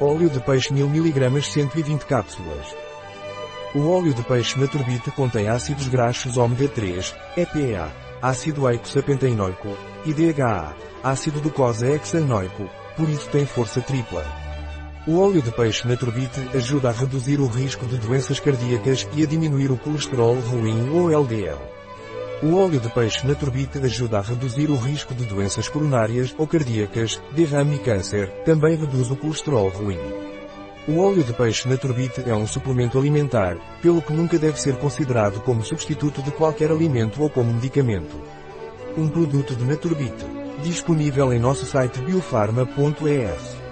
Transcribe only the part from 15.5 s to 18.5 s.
peixe naturbite ajuda a reduzir o risco de doenças